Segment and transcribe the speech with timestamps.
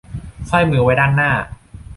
[0.45, 1.31] ไขว้มือไว้ด้านหน้า